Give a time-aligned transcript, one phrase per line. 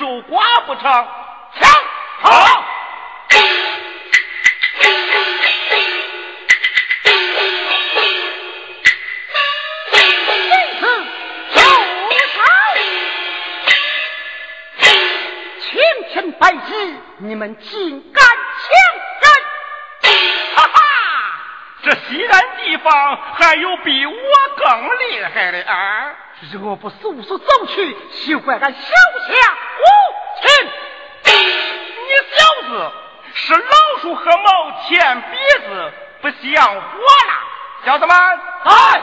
[0.00, 1.70] 肉寡不成，抢
[2.22, 2.64] 好。
[15.60, 18.72] 秦天白起，你们竟敢抢
[19.20, 19.30] 人？
[20.56, 20.80] 哈哈，
[21.84, 24.12] 这西南地方还有比我
[24.56, 26.14] 更厉害的啊，
[26.52, 29.59] 若不速速走去，休怪俺小瞧。
[33.50, 35.36] 这老鼠和猫欠鼻
[35.66, 35.92] 子，
[36.22, 37.32] 不像话了，
[37.84, 39.02] 小子们，来。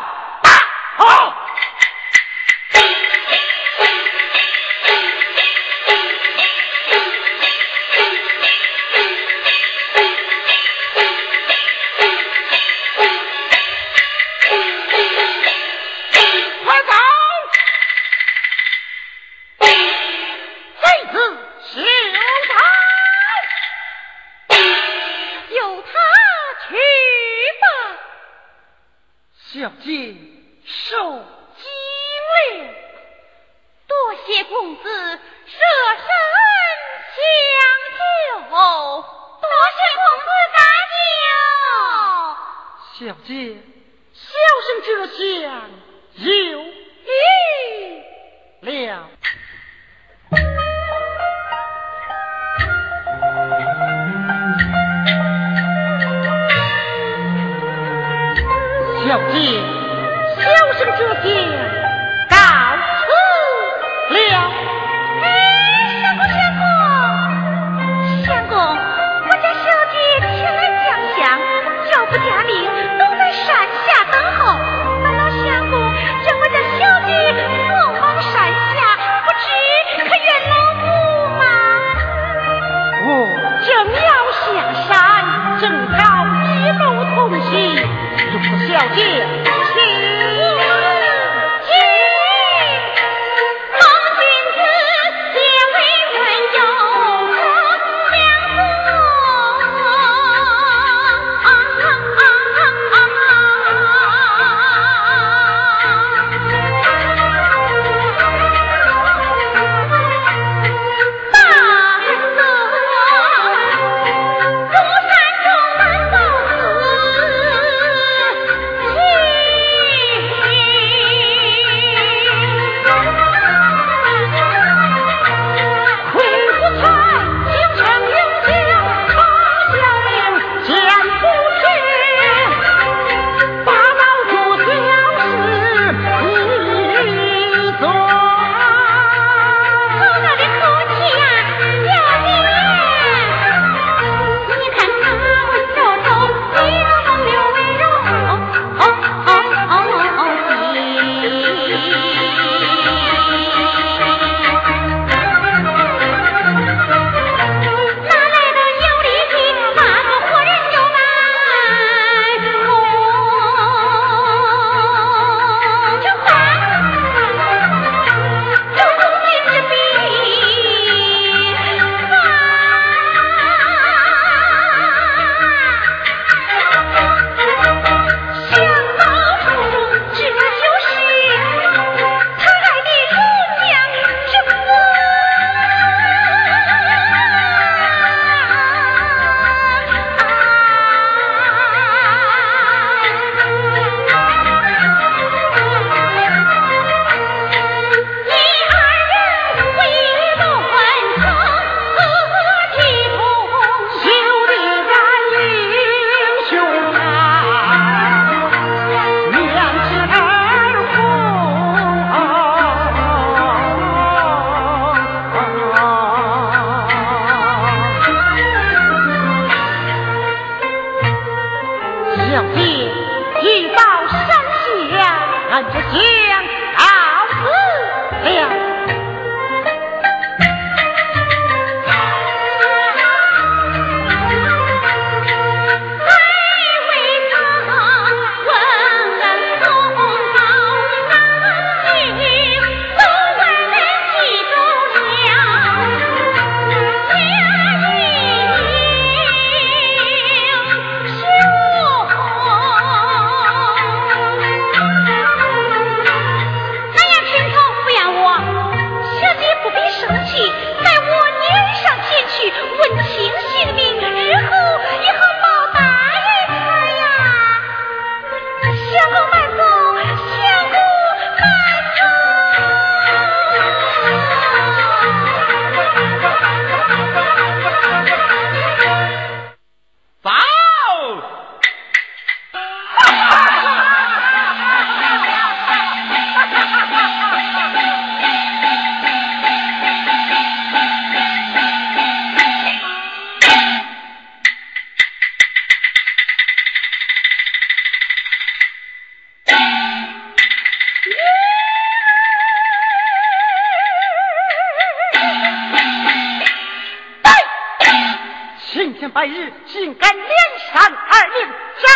[309.17, 310.27] 天白日，竟敢连
[310.71, 311.47] 杀二命，
[311.81, 311.87] 找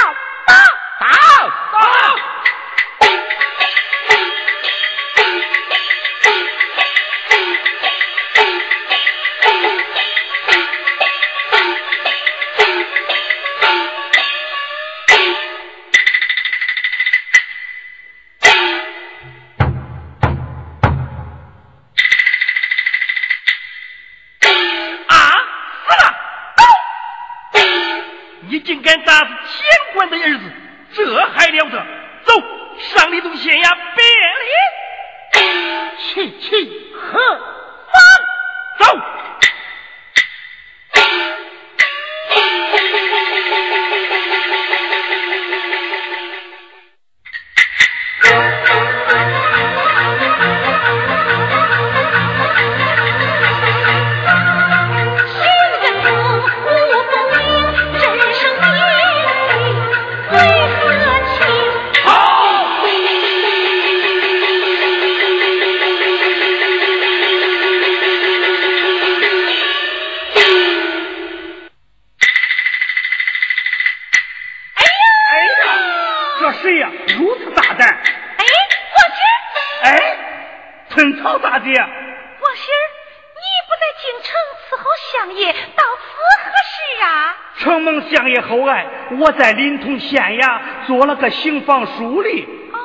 [89.21, 92.43] 我在临潼县衙做了个刑房书吏。
[92.43, 92.79] 哦，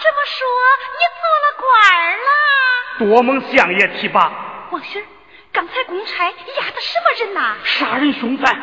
[0.00, 0.46] 这么说
[0.92, 1.66] 你做了官
[2.18, 2.28] 了？
[2.98, 4.30] 多蒙相爷提拔。
[4.70, 5.04] 王喜儿，
[5.52, 7.56] 刚才公差押的什么人呐？
[7.64, 8.54] 杀人凶犯。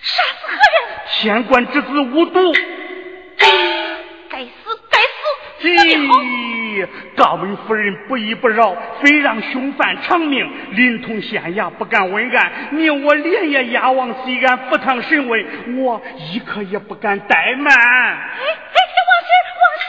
[0.00, 0.98] 杀死何人？
[1.08, 2.54] 县官之子无毒。
[5.62, 5.98] 该死，该死！
[5.98, 6.86] 咦。
[7.16, 10.48] 高门夫人不依不饶，非让凶犯偿命。
[10.70, 15.44] 临潼县衙不敢问案，你我连夜押往西安赴堂审问，
[15.78, 17.74] 我一刻也不敢怠慢。
[17.74, 19.88] 哎哎，王喜王喜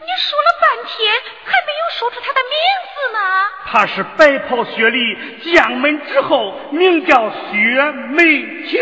[0.00, 1.12] 你说了半天
[1.44, 2.54] 还没有说出他的名
[2.94, 3.18] 字呢。
[3.66, 5.18] 他是白袍雪里
[5.52, 8.22] 将门之后，名叫薛梅
[8.68, 8.78] 婷。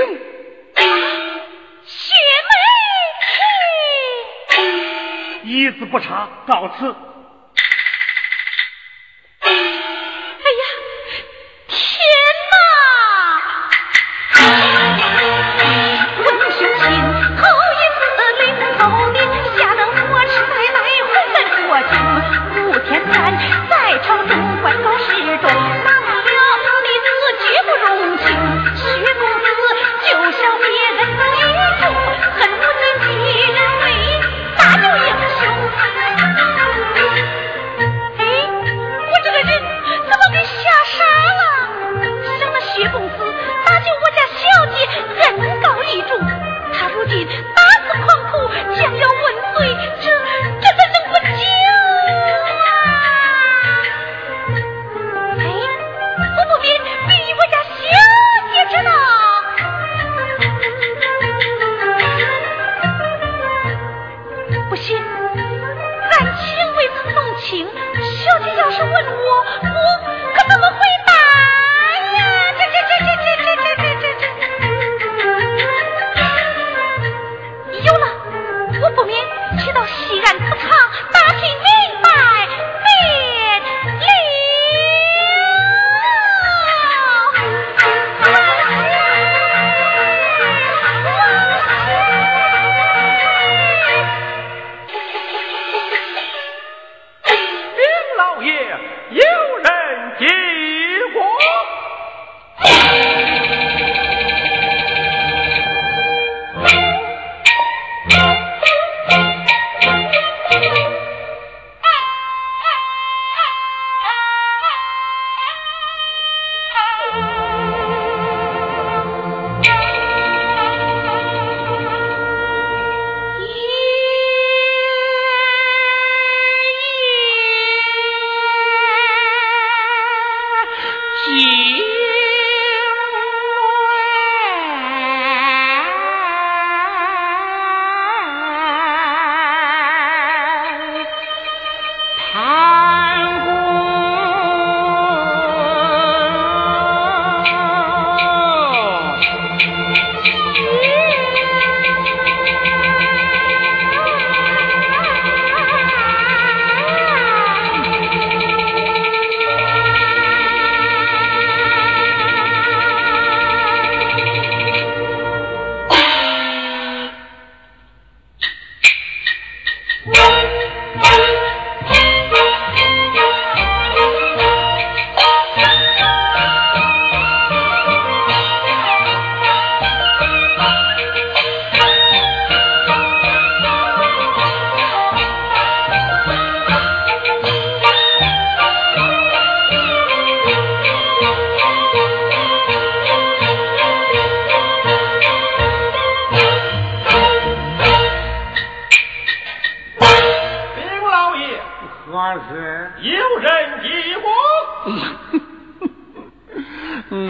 [5.62, 6.94] 一字不差，告辞。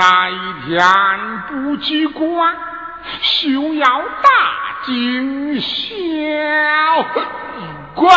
[0.04, 0.34] 那一
[0.66, 0.84] 天
[1.46, 2.56] 不机关
[3.20, 5.86] 休要大惊小
[7.94, 8.08] 怪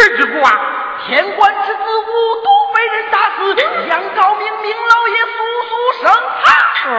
[0.00, 0.50] 事之故啊！
[1.06, 3.54] 天官之子无毒被人打死，
[3.88, 5.36] 杨高明明老爷速
[5.68, 6.10] 速升
[6.42, 6.90] 堂。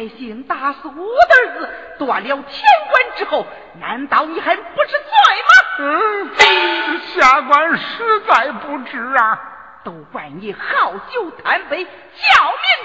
[0.00, 3.46] 百姓打死我的儿子，断了天官之后，
[3.78, 5.04] 难道你还不知罪
[5.42, 5.52] 吗？
[5.78, 9.38] 嗯，下官实在不知啊。
[9.84, 11.90] 都怪你好酒贪杯，叫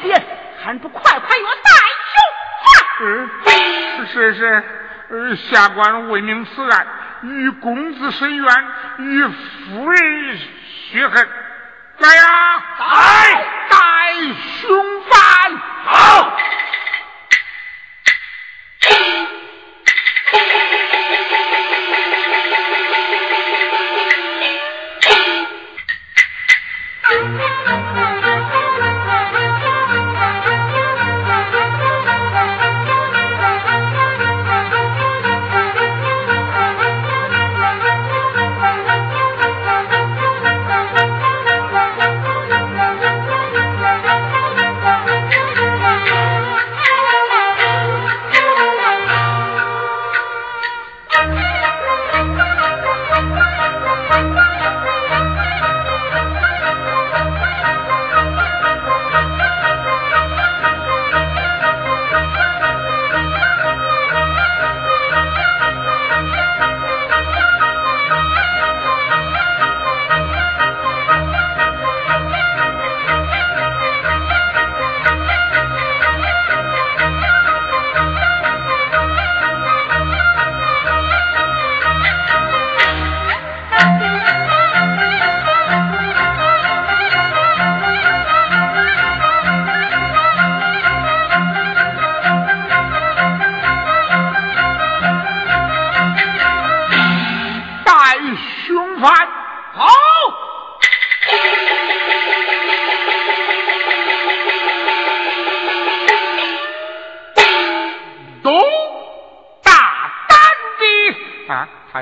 [0.01, 0.25] 民变，
[0.61, 1.71] 还不快快我带
[2.11, 3.29] 去嗯，
[4.07, 4.63] 是是
[5.09, 6.85] 是，下官为明此案，
[7.23, 11.29] 与公子申冤，与夫人雪恨。
[11.97, 12.63] 来呀！
[12.77, 13.77] 来，带
[14.59, 15.57] 凶犯。
[15.85, 16.37] 好。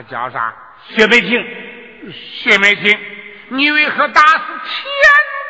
[0.09, 0.53] 叫啥？
[0.89, 1.43] 薛梅婷，
[2.11, 2.99] 薛梅婷，
[3.49, 4.83] 你为何打死天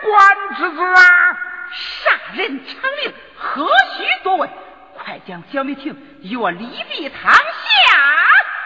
[0.03, 1.37] 官之子啊？
[1.71, 3.65] 杀人偿命，何
[3.97, 4.49] 须多问？
[4.93, 7.41] 快将小梅婷与我立地堂下。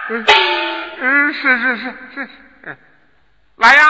[0.10, 0.26] 嗯，
[1.34, 2.30] 是是是是
[2.64, 2.78] 是，
[3.58, 3.84] 来呀！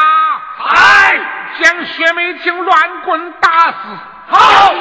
[0.76, 1.19] 来，
[1.62, 3.78] 将薛梅婷乱棍打死。
[4.28, 4.73] 好。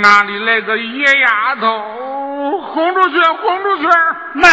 [0.00, 2.60] 哪里来个野丫头？
[2.60, 3.20] 轰出去！
[3.20, 3.84] 轰出去！
[4.34, 4.50] 慢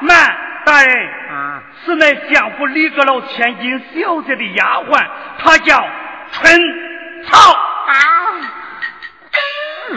[0.00, 5.06] 慢，大人，啊，是乃相府李阁老千金小姐的丫鬟，
[5.38, 5.88] 她叫
[6.32, 6.60] 春
[7.24, 7.94] 草啊。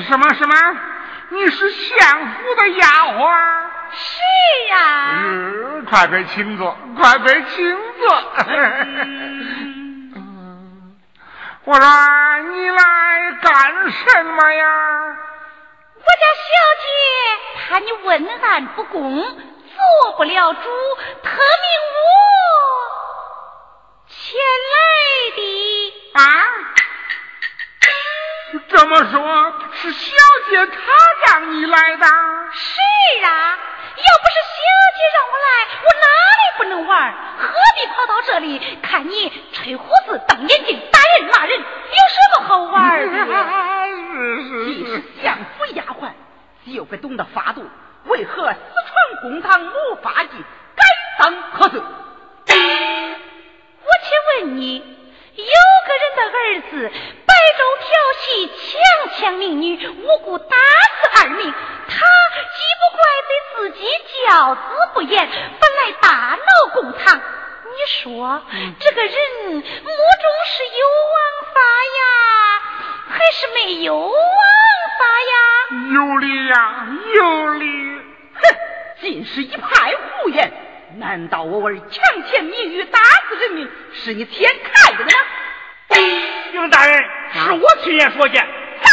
[0.07, 0.55] 什么什么？
[1.29, 2.87] 你是相府的丫
[3.17, 3.31] 鬟？
[3.91, 4.21] 是
[4.69, 4.77] 呀。
[5.25, 8.23] 嗯，快快请坐，快快请坐。
[11.65, 11.85] 我说
[12.41, 15.17] 你来干什么呀？
[15.95, 16.47] 我家小
[16.81, 16.87] 姐
[17.69, 22.01] 怕你问案不公，做不了主，特命我
[24.07, 24.39] 前
[24.71, 24.75] 来
[25.35, 25.39] 的。
[26.13, 26.21] 啊？
[28.69, 30.15] 这么说，是小
[30.49, 30.73] 姐她
[31.27, 32.05] 让你来的？
[32.53, 32.79] 是
[33.25, 33.57] 啊。
[33.99, 34.57] 要不是小
[34.95, 35.47] 姐让我来，
[35.83, 36.05] 我哪
[36.39, 37.13] 里不能玩？
[37.37, 41.59] 何必跑到这里看你吹胡子、瞪眼睛、打人骂人？
[41.59, 41.63] 有
[42.09, 43.17] 什么好玩的？
[44.65, 46.11] 既是相府丫鬟，
[46.65, 47.67] 又该懂得法度。
[48.05, 50.29] 为何私闯公堂无法纪，
[50.75, 50.83] 该
[51.19, 51.81] 当何罪？
[51.81, 51.85] 我
[54.03, 55.43] 且问你，有
[55.85, 56.91] 个人的儿子
[57.25, 61.53] 白昼调戏，强抢民女，无故打死二命。
[63.59, 63.85] 自己
[64.25, 64.61] 教子
[64.93, 67.17] 不严，本来大闹公堂。
[67.17, 68.41] 你说
[68.79, 69.13] 这个人
[69.51, 69.65] 目中
[70.47, 71.19] 是有王
[71.53, 71.59] 法
[71.97, 72.01] 呀，
[73.09, 74.13] 还是没有王
[74.97, 75.35] 法呀？
[75.93, 77.65] 有理呀，有理。
[78.33, 78.41] 哼，
[79.01, 80.53] 尽是一派胡言。
[80.95, 85.11] 难道我儿强抢民女，打死人命，是你天看的呢？
[85.89, 86.97] 禀大人，
[87.33, 88.41] 是我亲眼所见。
[88.81, 88.89] 干，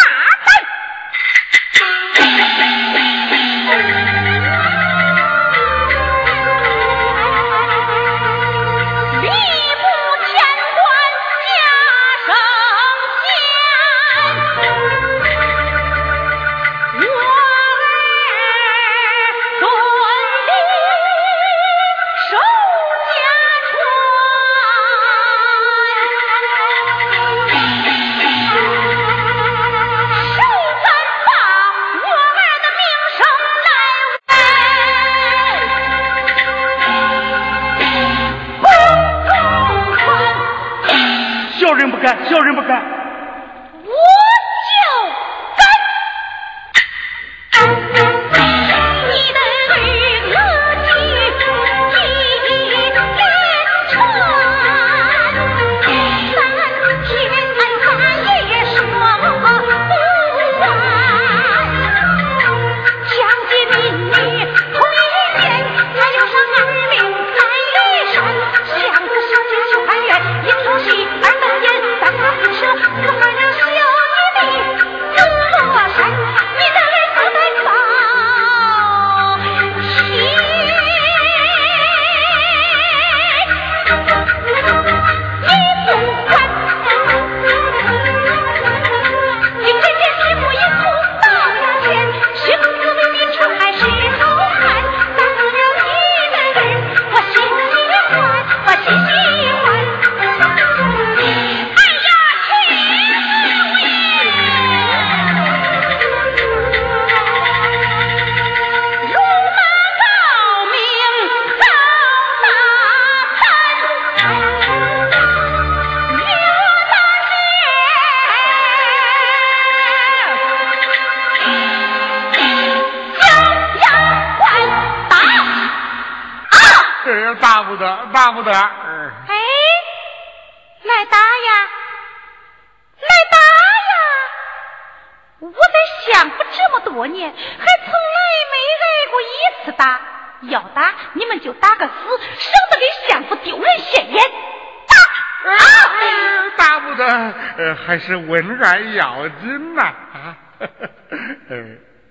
[147.97, 149.83] 还是文案要紧呐。
[149.83, 150.37] 啊！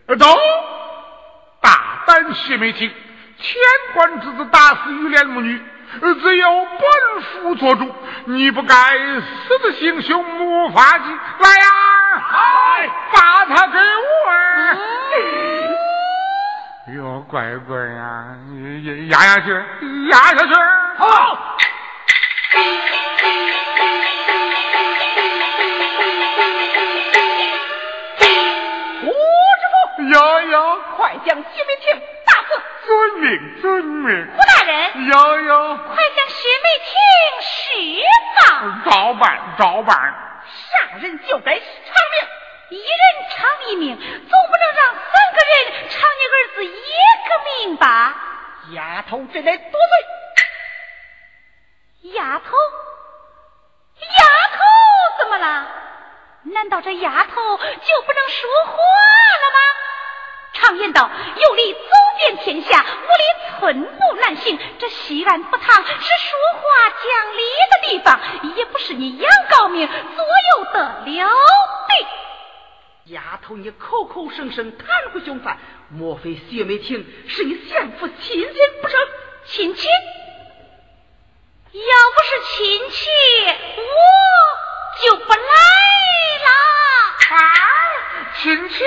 [0.07, 0.25] 呃，走，
[1.61, 1.69] 大
[2.07, 2.91] 胆谢梅婷，
[3.37, 3.61] 千
[3.93, 5.61] 官之子打死于连母女。
[6.01, 7.95] 只有本府做主，
[8.25, 8.75] 你不该
[9.19, 11.03] 私自行凶，没法纪。
[11.39, 11.67] 来呀，
[12.33, 14.31] 来，把他给我！
[16.87, 19.51] 哎呦，乖乖呀，你压下去，
[20.09, 20.53] 压下去！
[20.97, 21.57] 好。
[31.25, 32.61] 将徐美婷打死！
[32.85, 34.27] 遵命，遵命。
[34.31, 36.93] 胡大人，有有，快将薛梅婷
[37.41, 37.57] 释
[38.37, 38.83] 放。
[38.85, 40.13] 照办，照办。
[40.45, 41.65] 杀人就该偿
[42.69, 42.89] 命，一人
[43.31, 45.55] 偿一命，总不能让三个人
[45.89, 46.69] 偿你儿子一
[47.27, 47.29] 个
[47.65, 48.15] 命吧？
[48.73, 50.05] 丫头，这乃多罪。
[52.13, 52.55] 丫头，
[53.99, 54.59] 丫头
[55.17, 55.65] 怎么了？
[56.43, 59.59] 难道这丫头就不能说话了吗？
[60.65, 61.79] 常言道，有理走
[62.17, 64.57] 遍天下，无理寸步难行。
[64.79, 68.19] 这西安不堂是说话讲理的地方，
[68.55, 73.13] 也不是你杨高明左右得了的。
[73.13, 78.99] 丫头，你口口声声袒护凶犯，莫非薛梅婷是你相府亲戚不成？
[79.45, 79.87] 亲戚？
[81.73, 81.81] 要
[82.15, 83.05] 不是亲戚，
[83.77, 83.83] 我
[85.03, 85.37] 就不来
[86.41, 86.49] 了。
[87.37, 87.37] 啊，
[88.41, 88.83] 亲戚？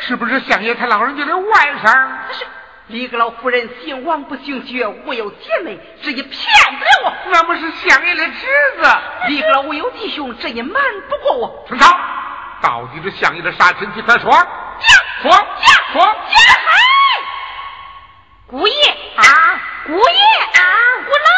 [0.00, 1.44] 是不是相爷他老人家的外
[1.84, 2.08] 甥？
[2.32, 2.46] 是
[2.86, 6.34] 李阁老夫人姓王不姓薛，我有姐妹，这也骗
[6.78, 7.12] 不了我。
[7.30, 8.46] 那不是相爷的侄
[8.80, 8.98] 子。
[9.28, 11.66] 李阁老我有弟兄，这也瞒不过我。
[11.68, 11.94] 陈超，
[12.62, 14.00] 到底是相爷的啥亲戚？
[14.00, 14.30] 快说！
[14.30, 14.40] 讲
[15.22, 16.38] 说讲说讲！
[18.46, 18.74] 姑爷
[19.16, 19.24] 啊，
[19.86, 20.62] 姑爷啊，
[21.04, 21.28] 我来。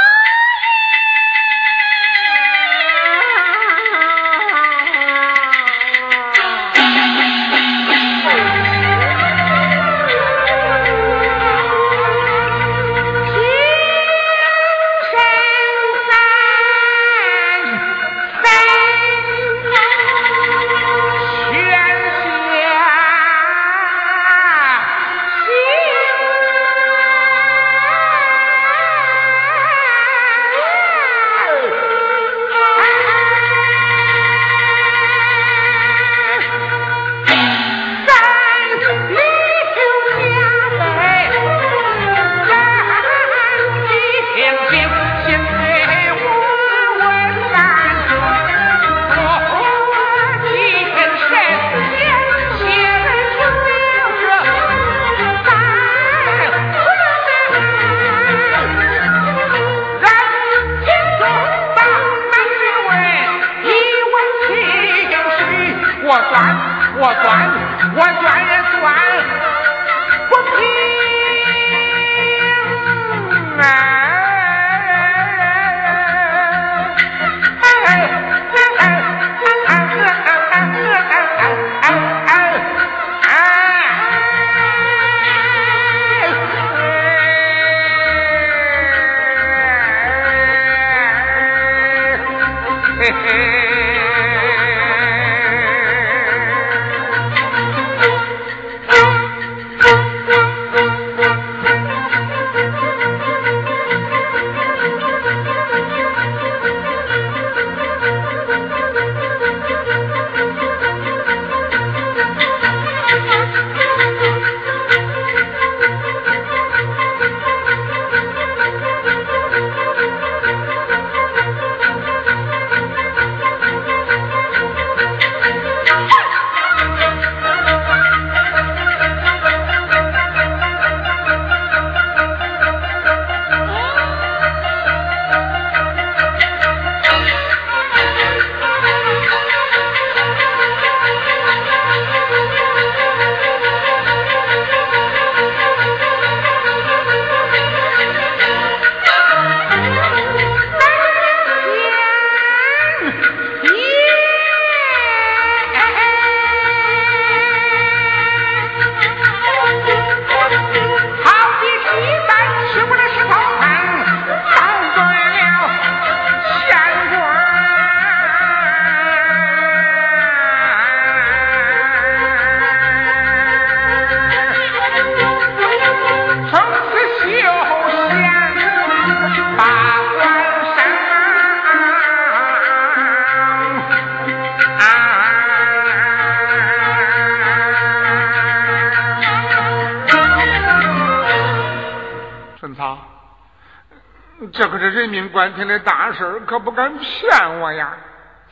[195.60, 197.96] 命关天的大事，可不敢骗我呀！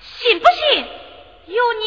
[0.00, 0.86] 信不信
[1.46, 1.86] 由你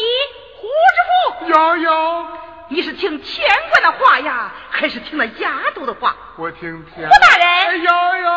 [0.56, 1.48] 胡知府？
[1.48, 2.26] 有有，
[2.68, 6.16] 你是听天官的话呀，还是听那丫头的话？
[6.36, 7.08] 我听天。
[7.08, 7.80] 胡大人。
[7.82, 8.30] 有有。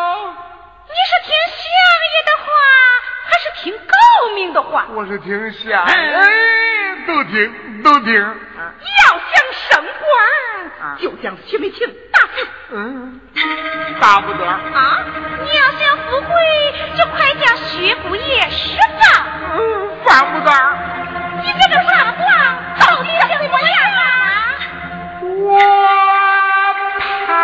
[0.86, 1.64] 你是听相
[2.12, 2.52] 爷的话，
[3.24, 4.86] 还是听高明的话？
[4.94, 8.14] 我是听相哎，都听都听。
[8.66, 9.32] 要想
[9.70, 12.46] 升官，就将薛梅庆打死。
[12.72, 13.20] 嗯，
[14.00, 14.44] 打不得。
[14.46, 15.04] 啊，
[15.44, 16.34] 你要想富贵，
[16.96, 19.26] 就快将薛姑爷释放。
[19.54, 19.58] 嗯，
[20.04, 20.50] 犯不得。
[21.42, 22.24] 你在这啥话？
[22.78, 24.02] 到底想怎么样啊？
[25.22, 25.58] 我
[27.00, 27.34] 怕。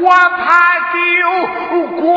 [0.00, 0.44] 我怕
[0.92, 0.94] 丢
[2.00, 2.16] 官。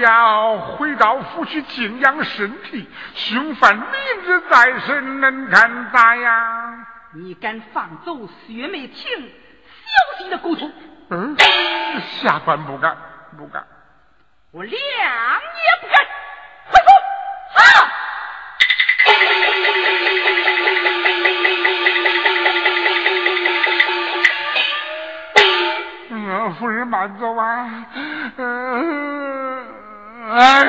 [0.00, 3.84] 你老人家回到府去静养身体，凶犯明
[4.24, 6.86] 日再审，能看咋样？
[7.12, 10.72] 你敢放走薛梅婷，小心的沟通。
[11.10, 11.36] 嗯，
[12.22, 12.96] 下官不敢，
[13.36, 13.62] 不敢。
[14.52, 14.78] 我两也
[15.82, 16.02] 不敢。
[16.70, 16.88] 快说。
[17.52, 17.60] 好。
[26.08, 27.84] 嗯，夫人慢走啊。
[28.38, 29.59] 嗯。
[30.32, 30.62] 哎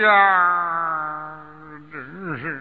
[0.00, 1.38] 呀，
[1.90, 2.60] 真是，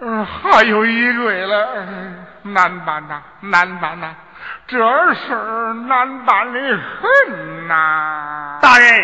[0.00, 1.86] 嗯，还有一位了，
[2.42, 4.16] 难办呐，难办呐，
[4.66, 4.76] 这
[5.14, 8.58] 事儿难办的很呐。
[8.60, 8.98] 大人，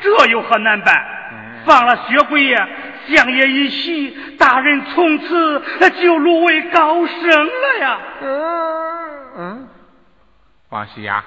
[0.00, 0.94] 这有何难办？
[1.66, 2.56] 放了薛贵爷，
[3.08, 5.62] 相爷一席，大人从此
[6.00, 7.98] 就入为高升了呀。
[8.22, 8.30] 嗯
[9.36, 9.68] 嗯。
[10.70, 11.24] 王熙呀，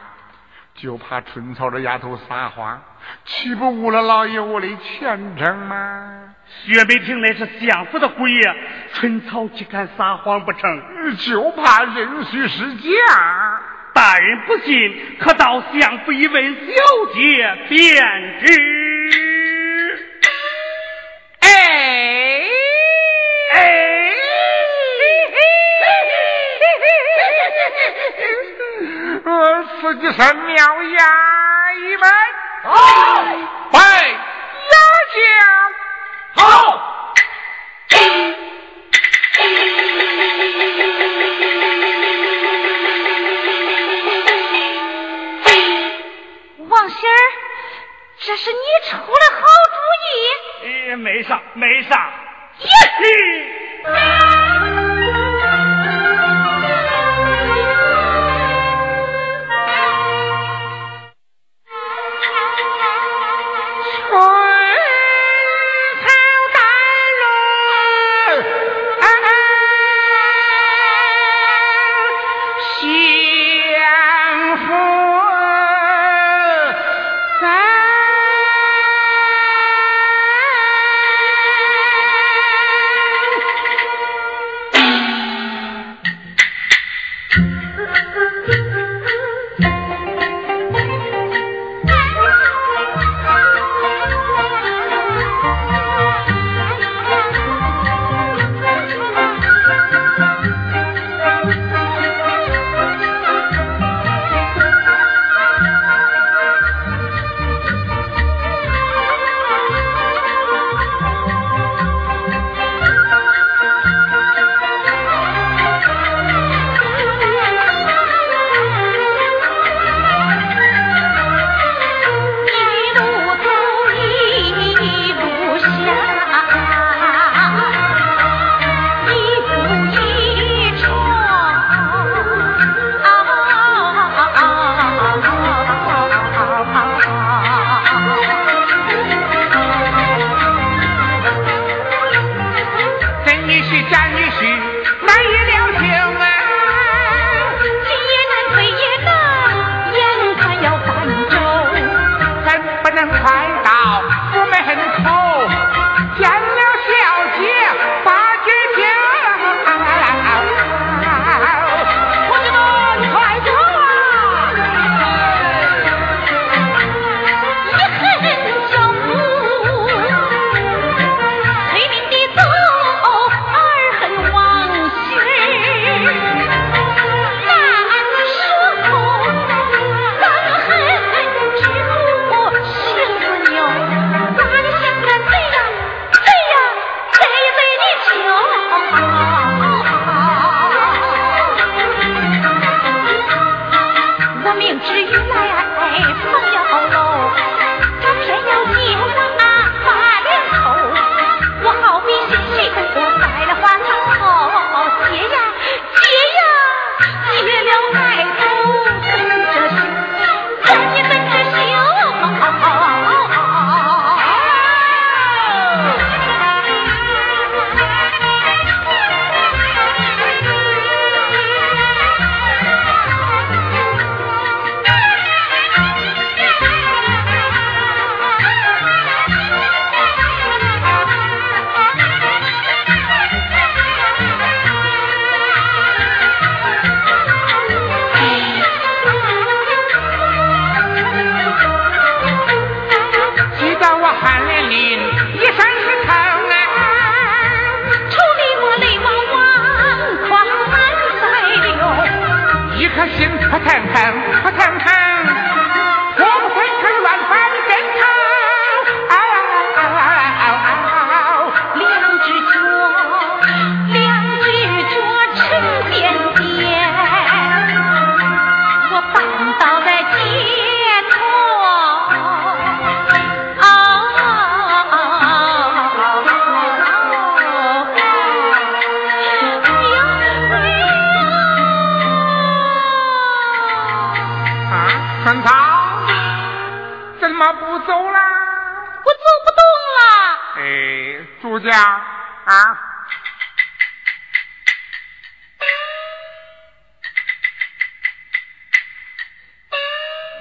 [0.76, 2.80] 就怕春草这丫头撒谎，
[3.26, 6.36] 岂不误了老爷我的前程吗？
[6.64, 8.56] 薛梅亭乃是相府的鬼呀，
[8.94, 11.16] 春草岂敢撒谎不成？
[11.18, 13.62] 就怕人虚是假。
[13.94, 16.72] 大人不信，可到相府一问小
[17.14, 19.30] 姐便知。
[29.42, 32.12] 我自己是妙牙一门，
[32.62, 33.24] 好，
[33.72, 34.76] 拜牙
[35.16, 36.46] 将，好。
[46.70, 47.10] 王喜儿，
[48.20, 48.58] 这是你
[48.92, 50.68] 出了好主意。
[50.92, 51.96] 哎，没啥，没啥。
[53.86, 54.70] 啊？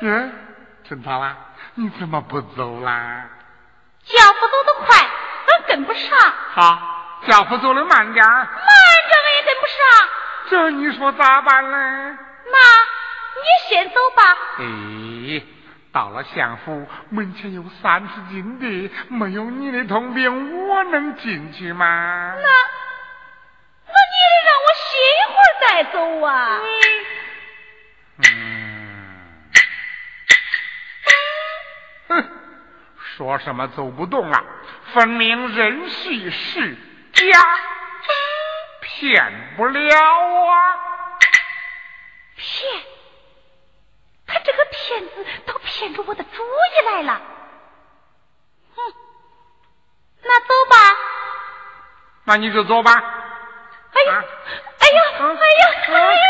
[0.03, 0.33] 嗯，
[0.89, 1.37] 陈涛啊，
[1.75, 3.29] 你怎么不走啦？
[4.05, 6.19] 脚步走得快，俺跟不上。
[6.53, 9.77] 好，脚步走得慢点慢着俺也跟不上。
[10.49, 12.19] 这你说咋办呢？
[12.51, 12.59] 妈
[13.37, 14.23] 你先走吧。
[14.59, 15.43] 哎，
[15.93, 22.35] 到了相府门前有三十金地，没有你的通病，我能进去吗？
[22.37, 22.49] 那
[23.87, 26.29] 那你得让我歇一会儿再走啊。
[28.19, 28.25] 嗯，
[33.21, 34.43] 说什么走不动啊？
[34.95, 36.75] 分明人系是
[37.12, 37.39] 假，
[38.81, 39.99] 骗不了
[40.47, 40.57] 啊！
[42.35, 42.83] 骗？
[44.27, 47.21] 他这个骗子都骗出我的主意来了。
[48.75, 48.81] 哼，
[50.23, 50.77] 那走吧。
[52.25, 52.91] 那你就走吧。
[52.91, 54.25] 哎呀，
[54.79, 56.23] 哎呀，哎呀，哎呀！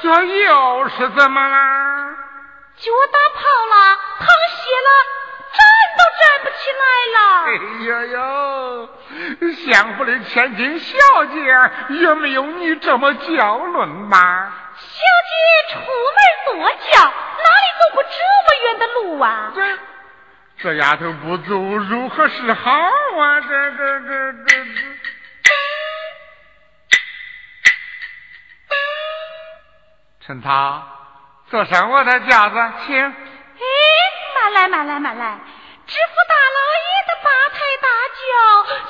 [0.00, 1.85] 这又是怎么啦？
[2.78, 3.74] 脚打泡了，
[4.18, 4.88] 淌血了，
[5.56, 5.58] 站
[5.96, 7.18] 都站不起来了。
[7.46, 7.50] 哎
[7.86, 8.18] 呀呀，
[9.64, 11.36] 相府的千金小姐
[12.00, 14.52] 也没有你这么娇嫩吧？
[14.76, 16.52] 小姐出门坐
[16.92, 18.08] 轿，哪里走过这
[18.44, 19.52] 么远的路啊？
[19.54, 19.78] 这
[20.58, 23.40] 这丫头不走，如何是好啊？
[23.40, 24.64] 这这这这这。
[30.26, 30.82] 陈涛，
[31.48, 33.00] 坐上我的轿子，请。
[33.00, 33.12] 哎，
[34.34, 35.38] 慢来，慢来，慢来！
[35.86, 37.86] 知府大老爷的八抬大
[38.16, 38.28] 轿，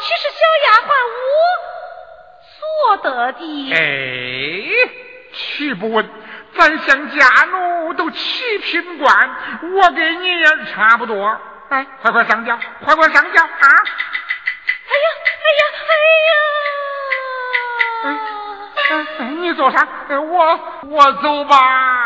[0.00, 0.90] 岂是小丫鬟
[1.20, 1.28] 我
[2.56, 3.44] 所得的？
[3.74, 3.76] 哎，
[5.34, 6.08] 岂不稳，
[6.56, 9.30] 咱乡家奴都七品官，
[9.74, 11.38] 我跟你也差不多。
[11.68, 13.48] 哎，快快上轿，快快上轿啊！
[14.88, 15.62] 哎呀，哎呀，
[18.02, 18.18] 哎呀！
[18.88, 22.05] 哎哎你坐上，我我走吧。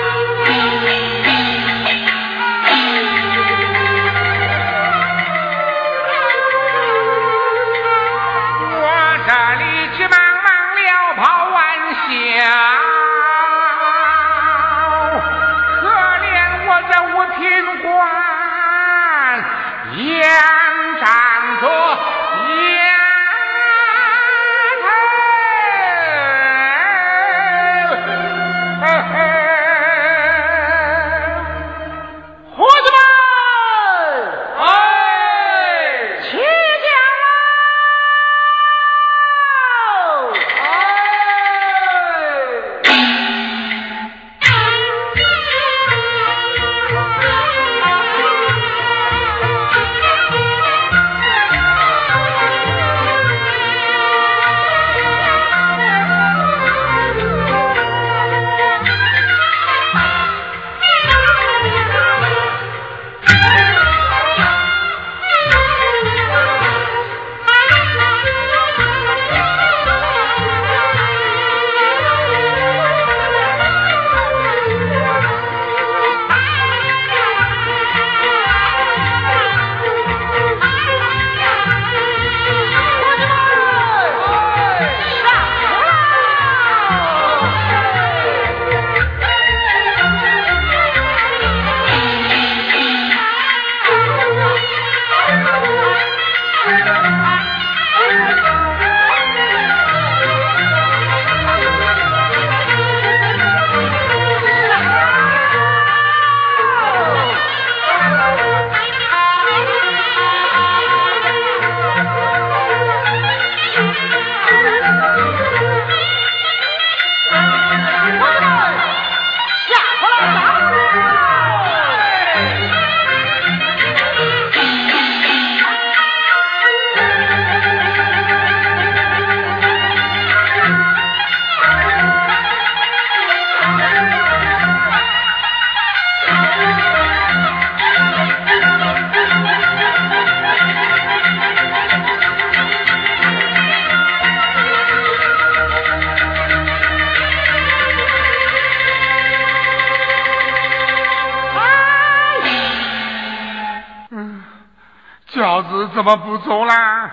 [156.51, 157.09] 走啦。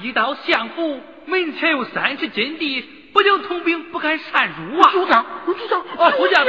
[0.00, 2.80] 一到相府门前有三十金地
[3.12, 4.90] 不能通兵不敢擅入啊。
[4.92, 6.42] 族长族长啊呼叫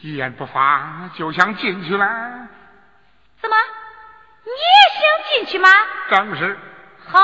[0.00, 2.61] 一言不发就想进去了
[5.44, 5.68] 去吗？
[6.10, 6.58] 正是。
[7.08, 7.20] 好，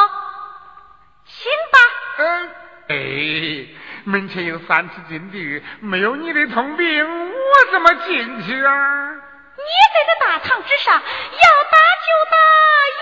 [1.25, 1.79] 行吧。
[2.19, 2.51] 嗯，
[2.89, 3.69] 哎，
[4.05, 9.11] 门前有三尺金地，没有你的通病，我怎么进去啊？
[9.57, 9.65] 你
[9.95, 12.37] 在这大堂之上，要打就打，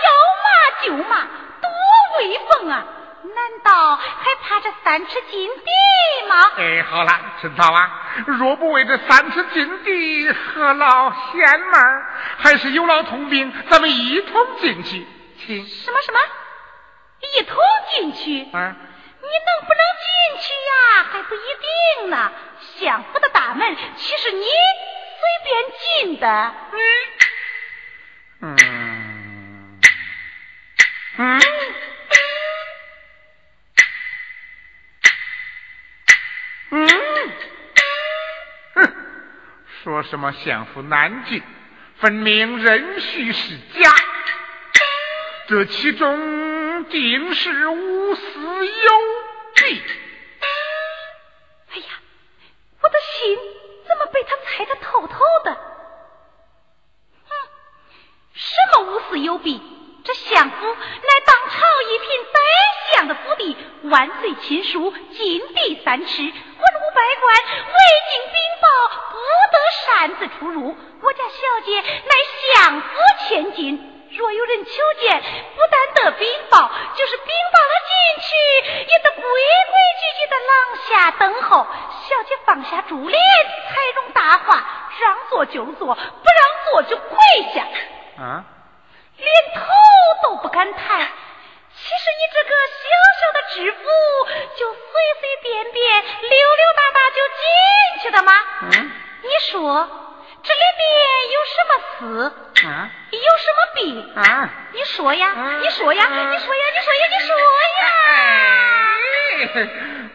[0.03, 0.07] 要
[0.43, 0.47] 骂
[0.83, 1.11] 就骂，
[1.61, 1.69] 多
[2.17, 2.85] 威风啊！
[3.57, 6.35] 难道还怕这三尺金地吗？
[6.57, 7.89] 哎，好了，陈涛啊，
[8.25, 11.77] 若不为这三尺金地，何劳仙妹？
[12.37, 15.07] 还是有劳通兵，咱们一同进去。
[15.39, 16.19] 请什么什么？
[17.37, 17.57] 一同
[17.91, 18.43] 进去？
[18.55, 18.75] 啊？
[19.19, 21.05] 你能不能进去呀？
[21.11, 22.31] 还不一定呢。
[22.77, 26.27] 相府的大门岂是你随便进的？
[26.71, 26.79] 嗯
[40.09, 41.41] 什么相府难进，
[41.99, 43.93] 分明任须是假，
[45.47, 48.91] 这其中定是无私有
[49.55, 49.81] 弊。
[51.69, 51.85] 哎呀，
[52.81, 53.37] 我的心
[53.87, 55.53] 怎么被他猜得透透的？
[55.53, 57.35] 哼，
[58.33, 59.61] 什么无私有弊？
[60.03, 62.39] 这相府乃当朝一品宰
[62.93, 63.57] 相的府邸，
[63.89, 66.31] 万岁亲书，金地三尺，文武
[66.95, 67.35] 百官，
[70.07, 70.73] 擅自出入。
[71.01, 72.11] 我家小姐乃
[72.55, 72.87] 相府
[73.27, 78.35] 千金，若有人求见，不但得禀报，就是禀报了进去，
[78.89, 79.31] 也得规规
[79.99, 80.51] 矩矩的廊
[80.87, 81.67] 下等候。
[82.07, 83.21] 小姐放下珠帘，
[83.69, 84.63] 才容大话，
[85.01, 87.17] 让座就坐，不让座就跪
[87.53, 87.67] 下。
[88.23, 88.45] 啊。
[89.17, 89.61] 连头
[90.23, 90.79] 都不敢抬，
[91.75, 92.85] 其实你这个小
[93.19, 93.83] 小的知府，
[94.55, 94.79] 就随
[95.19, 98.31] 随便便、溜溜达达就进去的吗？
[98.61, 98.91] 嗯，
[99.27, 99.89] 你说
[100.43, 100.87] 这里面
[101.33, 102.01] 有什么私？
[102.65, 103.79] 啊，有什么病？
[104.15, 107.35] 啊，你说呀，你说呀，你说呀，你说呀，你说
[107.81, 107.83] 呀！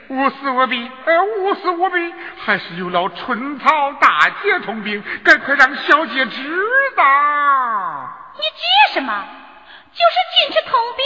[0.09, 6.61] 无私无弊，呃，无私无弊，还是有劳春草大姐通病，赶快让小姐知
[6.97, 8.09] 道。
[8.35, 9.25] 你急什么？
[9.93, 11.05] 就是进去通病，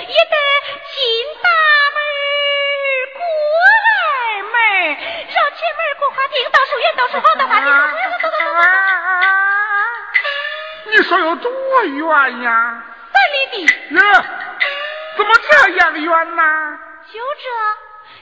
[0.00, 0.36] 也得
[0.94, 0.96] 进
[1.42, 1.48] 大
[1.94, 1.98] 门
[3.12, 3.20] 过
[3.68, 4.54] 二门，
[5.64, 8.60] 绕前门过花厅，到书院，到书房，到花厅，到书院，走走走走。
[10.90, 11.50] 你说有多
[11.84, 12.84] 远呀？
[13.12, 13.64] 三里地。
[13.94, 14.00] 呀，
[15.16, 16.42] 怎么这样远呢？
[17.12, 17.44] 就这，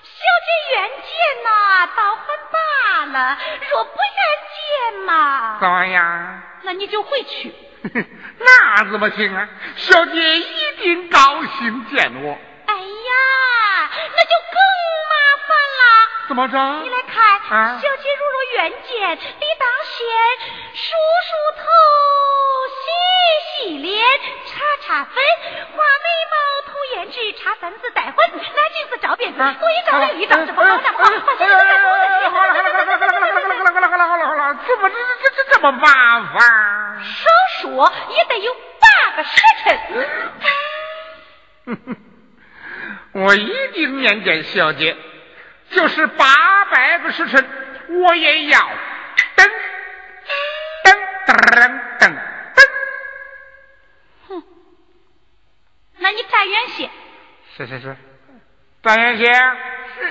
[0.03, 1.11] 小姐愿见
[1.43, 1.49] 呐，
[1.97, 2.57] 倒很罢
[3.07, 3.37] 了；
[3.71, 4.17] 若不愿
[4.55, 6.43] 见嘛，怎么样？
[6.63, 7.53] 那你就回去。
[8.39, 9.49] 那怎么行啊？
[9.77, 12.39] 小姐一定高兴见我。
[12.67, 12.81] 哎呀，
[14.15, 14.57] 那就更
[15.11, 15.15] 麻
[15.47, 15.83] 烦了。
[16.29, 16.57] 怎么着？
[16.83, 20.07] 你来看，啊、小姐如若愿见，理当先
[20.75, 20.95] 梳
[21.29, 21.65] 梳头、
[22.79, 22.83] 洗
[23.69, 24.03] 洗脸、
[24.47, 25.15] 擦擦粉、
[25.73, 26.35] 画眉毛、
[26.67, 33.29] 涂胭脂、插簪子、戴环子、拿镜子照辫子、我一照来一张，这不好了，好了好了好了好了好了
[33.73, 35.89] 好了好了好了好了，怎么这这这这么麻
[36.33, 36.41] 烦？
[37.05, 37.29] 少
[37.61, 39.79] 说也得有八个时辰。
[43.13, 44.97] 我一定面见小姐，
[45.73, 47.45] 就是八百个时辰，
[47.89, 48.61] 我也要。
[49.35, 49.49] 等
[50.85, 50.95] 等
[51.27, 51.37] 等
[51.99, 52.15] 等
[52.55, 52.69] 等。
[54.29, 54.43] 哼，
[55.99, 56.91] 那你站远些。
[57.57, 57.97] 是是是，
[58.83, 59.25] 站远些。
[59.25, 60.09] 是。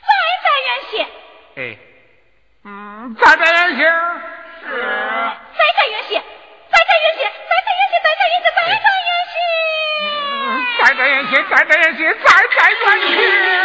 [0.00, 0.10] 再
[0.44, 1.02] 站远些。
[1.56, 1.60] 哎，
[2.64, 3.82] 嗯，再站远些。
[4.60, 4.66] 是。
[5.56, 6.22] 再站远些，
[6.70, 9.36] 再站远些，再站远些，再站远些，再站远些。
[10.78, 13.57] 再站远些，再站远些，再站远些。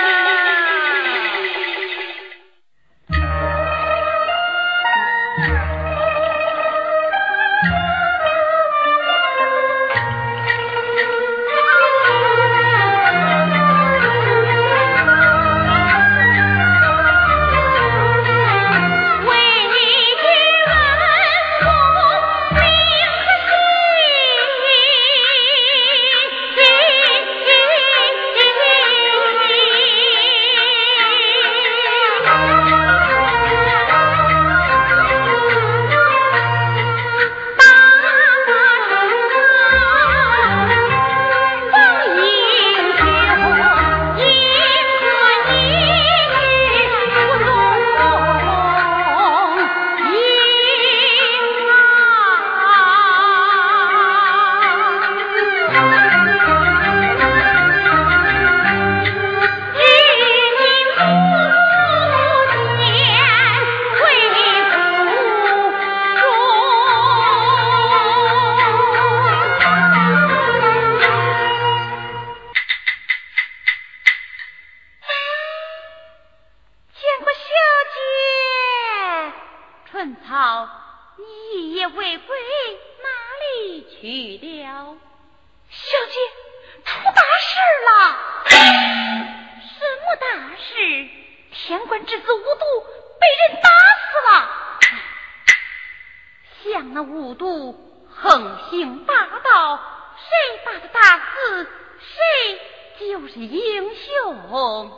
[96.74, 99.14] 像那五毒横行霸
[99.44, 99.80] 道，
[100.18, 101.68] 谁把他打死，
[102.00, 102.60] 谁
[103.00, 104.92] 就是英雄。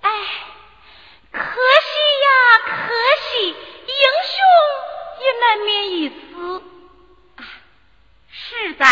[0.00, 0.10] 哎，
[1.30, 1.44] 可惜
[2.24, 2.32] 呀，
[2.64, 3.54] 可惜，英
[4.24, 4.40] 雄
[5.20, 6.62] 也难免一死，
[7.36, 7.44] 啊
[8.30, 8.86] 实在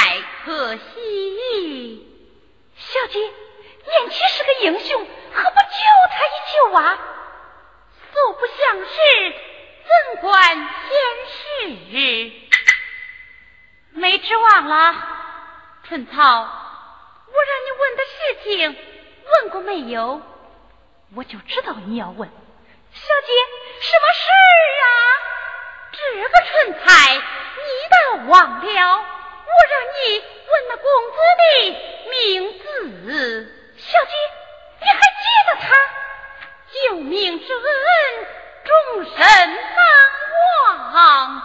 [0.45, 2.07] 可惜。
[2.77, 5.73] 小姐，念起是个英雄，何不救
[6.11, 6.99] 他一救啊？
[8.13, 9.35] 素不相识，
[9.89, 10.67] 怎管闲
[11.27, 12.33] 事？
[13.93, 14.95] 没指望了，
[15.85, 18.15] 春草，我让你问的事
[18.45, 18.77] 情，
[19.25, 20.21] 问过没有？
[21.15, 22.35] 我就知道你要问，小
[23.27, 23.33] 姐，
[23.81, 24.91] 什么事儿啊？
[25.93, 26.53] 这个春
[26.85, 26.87] 菜
[27.17, 27.21] 你
[27.91, 27.97] 倒
[28.29, 31.43] 忘了，我让你问那公子的
[32.11, 32.13] 名
[32.59, 32.65] 字。
[33.79, 34.13] 小姐，
[34.81, 35.67] 你还记得他？
[36.71, 38.27] 救命之恩，
[38.69, 39.83] 终身难
[40.95, 41.43] 忘。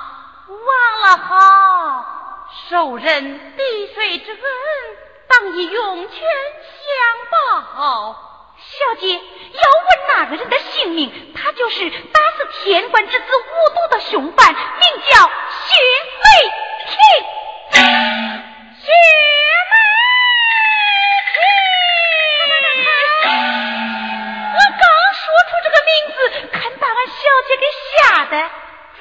[0.48, 0.68] 忘
[1.02, 1.36] 了好，
[2.70, 3.64] 受人滴
[3.94, 4.40] 水之恩，
[5.28, 6.88] 当以涌泉相
[7.32, 8.16] 报。
[8.58, 9.24] 小姐要问
[10.08, 14.62] 那个人的姓名，他就是打死天官之子无毒的凶犯，名
[15.10, 15.82] 叫薛
[16.24, 16.26] 梅
[16.88, 16.94] 婷。
[18.82, 18.88] 薛
[27.44, 27.66] 把俺小姐给
[27.98, 28.36] 吓的。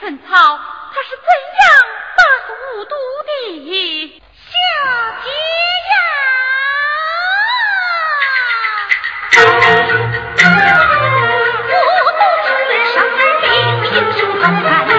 [0.01, 1.27] 春草，他是怎
[1.61, 1.65] 样
[2.17, 4.21] 把死无毒的？
[4.35, 4.55] 小
[5.23, 5.31] 姐
[5.89, 5.95] 呀！
[13.83, 14.05] 你个
[14.43, 14.92] 上天！